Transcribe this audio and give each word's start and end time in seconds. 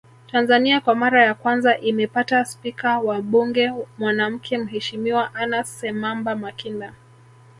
Tanzania 0.31 0.81
kwa 0.81 0.95
mara 0.95 1.25
ya 1.25 1.33
kwanza 1.33 1.77
imepata 1.77 2.45
spika 2.45 2.99
wa 2.99 3.21
mbuge 3.21 3.71
mwanamke 3.97 4.57
Mheshimiwa 4.57 5.35
Anna 5.35 5.63
Semamba 5.63 6.35
Makinda 6.35 6.93